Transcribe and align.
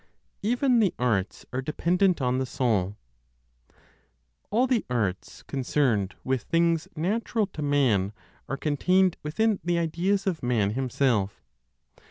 EVEN 0.41 0.79
THE 0.79 0.95
ARTS 0.97 1.45
ARE 1.53 1.61
DEPENDENT 1.61 2.23
ON 2.23 2.39
THE 2.39 2.47
SOUL. 2.47 2.97
All 4.49 4.65
the 4.65 4.83
arts 4.89 5.43
concerned 5.43 6.15
with 6.23 6.41
things 6.41 6.87
natural 6.95 7.45
to 7.45 7.61
man 7.61 8.11
are 8.49 8.57
contained 8.57 9.17
within 9.21 9.59
the 9.63 9.77
ideas 9.77 10.25
of 10.25 10.41
Man 10.41 10.71
himself. 10.71 11.43